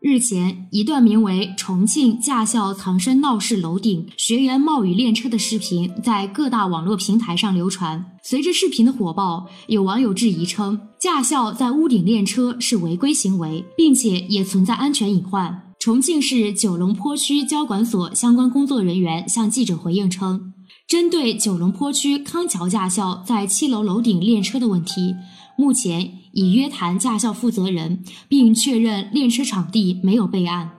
[0.00, 8.04] 日前，一段名为“重庆驾校藏身闹市楼顶，学员冒雨练车”的视频在各大网络平台上流传。
[8.22, 15.74] 随着视频的火爆，有网友质疑称，驾校在屋顶练车是违规行为，并且也存在安全隐患。
[15.80, 20.52] 重庆市九龙坡区交管所相关工作人员向记者回应称，
[20.86, 25.16] 针对九龙坡区康桥驾校在七楼楼顶练车的问题，
[25.56, 30.70] 目前已约谈驾校负责人，并确认练车场地没有备案。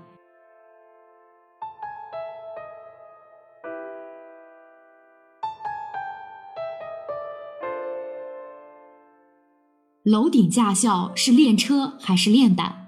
[10.04, 12.88] 楼顶驾校是练车还是练胆？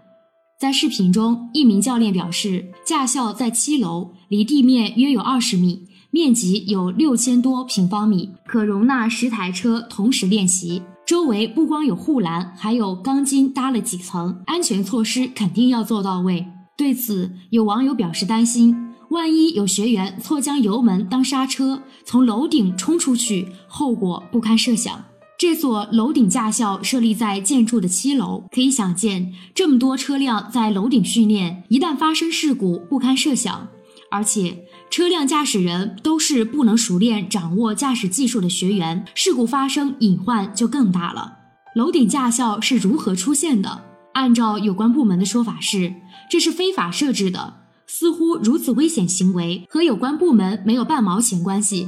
[0.57, 10.81] 在视频中，一名教练表示，驾校在七楼，离地面约有二十米，面积有六千多平方米，可容纳十台车同时练习。
[11.11, 16.47] 周围不光有护栏，还有钢筋搭了几层，安全措施肯定要做到位。
[16.77, 25.03] 对此，有网友表示担心，万一有学员错将油门当刹车，从楼顶冲出去，后果不堪设想。
[25.37, 33.67] 这所楼顶驾校设立在建筑的七楼，可以想见，这么多车辆在楼顶训练，一旦发生事故，不堪设想。
[34.09, 41.37] 而且，车辆驾驶人都是不能熟练掌握驾驶技术的学员，事故发生隐患就更大了。
[41.73, 43.85] 楼顶驾校是如何出现的？
[44.13, 45.93] 按照有关部门的说法是，
[46.29, 47.53] 这是非法设置的，
[47.87, 51.87] 似乎如此危险行为和有关部门没有半毛钱关系。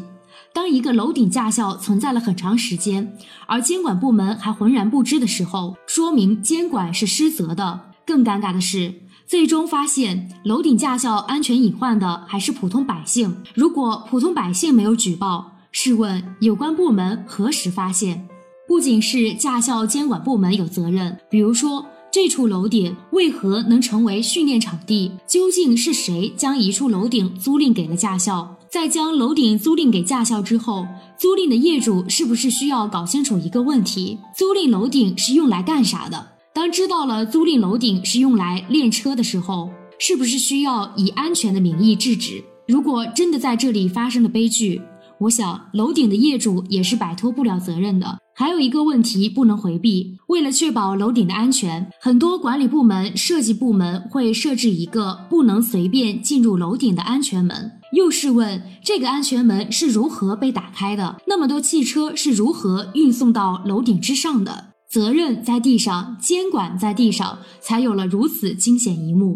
[0.54, 3.18] 当一个楼顶驾校存在了很长时间，
[3.48, 7.82] 而监管部门还浑然不知的时候，说明监管是失责的。
[8.06, 8.94] 更尴尬的是，
[9.34, 13.36] 最终发现楼顶驾校安全隐患的还是普通百姓。
[13.56, 18.28] 如果普通百姓没有举报，试问有关部门何时发现？
[18.68, 25.12] 不仅是驾校监管部门有责任，比如说这处楼顶为何能成为训练场地？
[25.28, 28.56] 究竟是谁将一处楼顶租赁给了驾校？
[28.70, 30.86] 在将楼顶租赁给驾校之后，
[31.18, 36.33] 租赁的业主是不是需要搞清楚一个问题：租赁楼顶是用来干啥的？
[36.54, 42.44] 当知道了租赁楼顶是用来练车的时候，是不是需要以安全的名义制止？
[42.68, 44.80] 如果真的在这里发生了悲剧，
[45.20, 48.20] 我想楼顶的业主也是摆脱不了责任的。
[48.36, 57.72] 还有一个问题不能回避，为了确保楼顶的安全，很多管理部门、设计部门会设置一个不能随便进入楼顶的安全门。
[57.94, 61.18] 又试问，这个安全门是如何被打开的？
[61.28, 64.73] 那么多汽车是如何运送到楼顶之上的？
[64.94, 69.36] 责任在地上，监管在地上，才有了如此惊险一幕。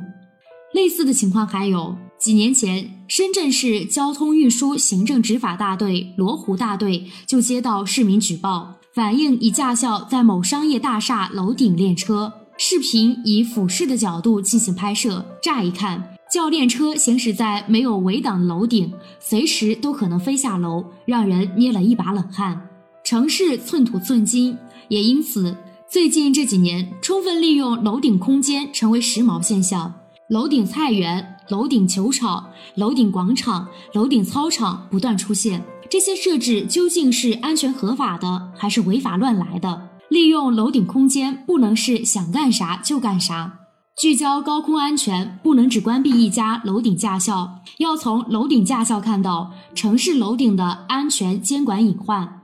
[0.71, 16.13] 类似的情况还有几年前，深圳市交通运输行政执法大队罗湖大队就接到市民举报，反映一驾校在某商业大厦楼顶练车，视频以俯视的角度进行拍摄，乍一看。
[16.31, 22.66] 教练车行驶在没有围挡的楼顶，随时都可能飞下楼，让人捏了一把冷汗。
[23.09, 24.57] 城市寸土寸金，
[24.89, 25.55] 也因此
[25.89, 29.93] 最近这几年，充分利用楼顶空间成为时髦现象。
[30.27, 35.63] 楼顶菜园、楼顶球场、楼顶广场、楼顶操场不断出现。
[35.89, 39.87] 这些设置究竟是安全合法的，还是违法乱来的？
[40.09, 43.59] 利用楼顶空间，不能是想干啥就干啥。
[43.97, 52.36] 聚焦高空安全，不能只关闭一家楼顶驾校，要从楼顶驾校看到城市楼顶的安全监管隐患。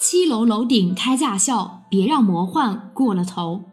[0.00, 3.64] 七楼楼顶开驾校，别让魔幻过了头。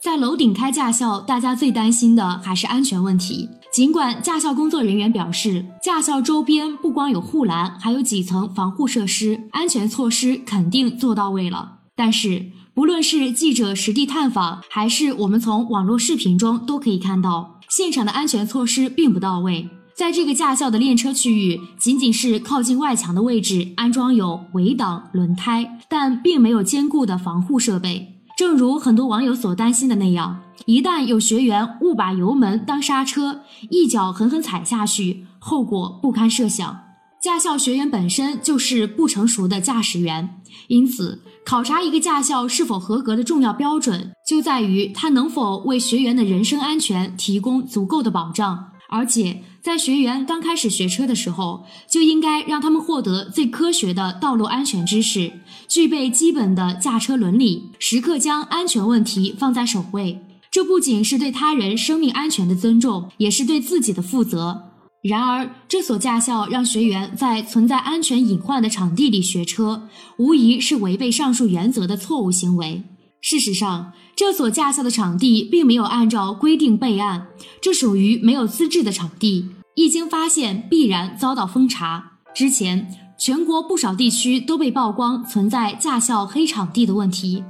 [0.00, 3.48] 在楼顶开驾校，大家最担心的还是安全问题。
[3.72, 11.80] 尽管驾校工作人员表示，驾校周边不光有护栏，还有几层防护设施，安全措施肯定做到位了。
[11.96, 19.68] 但是，不论是记者实地探访，还是我们从网络视频中都可以看到，现场的安全措施并不到位。
[20.00, 28.22] 在这个驾校的练车区域，仅仅是靠近外墙的位置安装有围挡、轮胎，但并没有坚固的防护设备。
[28.34, 36.80] 正如很多网友所担心的那样，一旦有学员误把油门当刹车，一脚狠狠踩下去，后果不堪设想。
[37.22, 48.68] 驾校学员本身就是不成熟的驾驶员，因此考察一个驾校是否合格的重要标准，就在于他能否为学员的人身安全提供足够的保障。
[48.92, 55.32] 而且在学员刚开始学车的时候，就应该让他们获得最科学的道路安全知识，
[55.68, 60.24] 具备基本的驾车伦理，时刻将安全问题放在首位。
[60.50, 64.70] 这不仅是对他人生命安全的尊重，也是对自己的负责。
[65.02, 72.82] 然而，这所驾校让学员在存在安全隐患的场地里学车，无疑是违背上述原则的错误行为。
[73.20, 77.26] 事实上，这所驾校的场地并没有按照规定备案，
[77.60, 82.12] 这属于没有资质的场地，一经发现必然遭到封查。
[82.34, 82.88] 之前，
[83.18, 87.44] 全国不少地区都被曝光存在驾校黑场地的问题。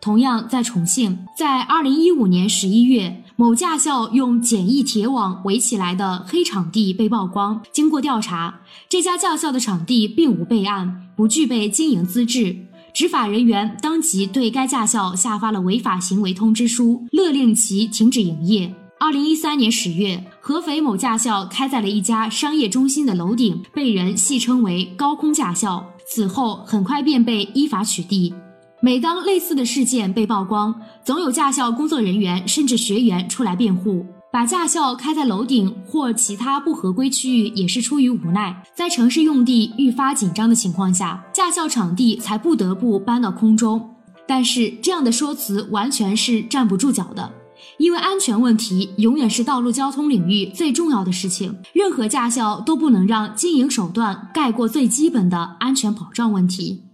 [0.00, 7.62] 同样，在重庆，在二零一五年十一月，某驾校用简易铁网围起来的黑场地被曝光。
[7.70, 12.66] 经过调查，这家驾校的场地并无备案，不具备经营资质。
[12.94, 18.74] 执法人员当即对该驾校下发了违法行为通知书，勒令其停止营业。
[19.00, 25.84] 二零一三年十月，合肥某驾校开在了一家商业中心的楼顶，被人戏称为“高空驾校”。
[26.06, 28.32] 此后，很快便被依法取缔。
[28.82, 34.04] 每当类似的事件被曝光，总有驾校工作人员甚至学员出来辩护。
[34.32, 38.64] 把驾校开在楼顶或其他不合规区域，也是出于无奈。
[38.74, 43.94] 在城市用地愈发紧张的情况下，驾校场地才不得不搬到空中。
[44.26, 47.30] 但是这样的说辞完全是站不住脚的，
[47.76, 51.54] 因为安全问题永远是道路交通领域最重要的事情。
[51.74, 56.84] 任何驾校都不能让经营手段盖过最基本的安全保障问题。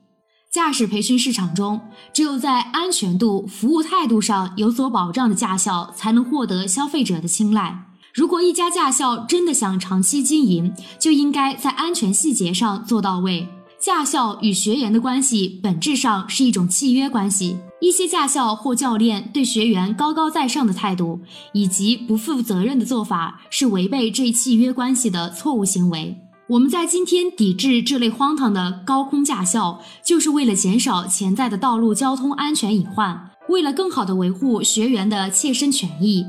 [0.59, 1.81] 驾驶培训市场中，
[2.13, 7.85] 只有在安全度、服务态度上有所保障的驾校，才能获得消费者的青睐。
[8.13, 13.49] 如果一家驾校真的想长期经营，就应该在安全细节上做到位。
[13.79, 21.21] 驾校与学员的关系本质上是一种契约关系，一些驾校或教练对学员高高在上的态度
[21.53, 26.28] 以及不负责任的做法，是违背这一契约关系的错误行为。
[26.51, 36.25] 我们在今天抵制这类荒唐的高空驾校，就是为了减少潜在的道路交通安全隐患，为了更好地维护学员的切身权益。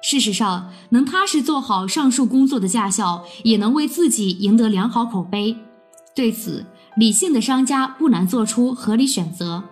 [0.00, 5.56] 事实上，能踏实做好上述工作的驾校，也能为自己赢得良好口碑。
[6.14, 6.64] 对此，
[6.96, 9.64] 理性的商家不难做出合理选择。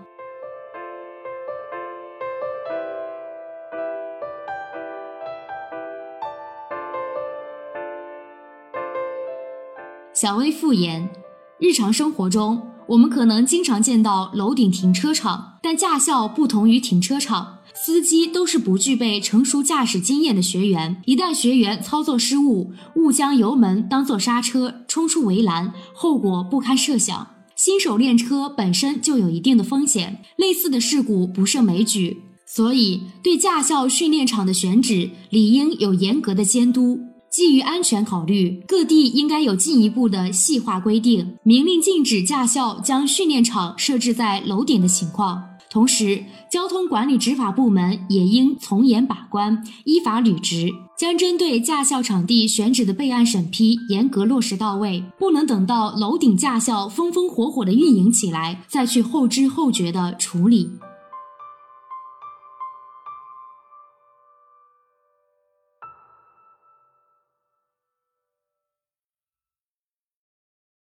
[10.16, 11.10] 小微复言，
[11.58, 21.02] 日常生活中，我们可能经常见到楼顶停车场，但驾校不同于停车场，司机都是不具备成熟驾驶经验的学员。
[21.04, 27.28] 一旦学员操作失误，误将油门当作刹车，冲出围栏，后果不堪设想。
[27.54, 37.00] 新手练车本身就有一定的风险，类似的事故不胜枚举，所以对驾校训练场的选址理应有严格的监督。
[37.30, 45.42] 基于安全考虑，各地应该有进一步的细化规定，明令禁止驾校将训练场设置在楼顶的情况。
[45.68, 60.70] 同时，交通管理执法部门也应从严把关，依法履职，将针对驾校场地选址的备案审批严格落实到位，不能等到楼顶驾校风风火火的运营起来，再去后知后觉的处理。